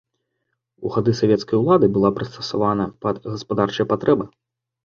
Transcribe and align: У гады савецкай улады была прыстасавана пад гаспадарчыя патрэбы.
У 0.87 0.93
гады 0.95 1.11
савецкай 1.19 1.55
улады 1.63 1.85
была 1.97 2.11
прыстасавана 2.21 2.89
пад 3.07 3.21
гаспадарчыя 3.35 3.87
патрэбы. 3.93 4.25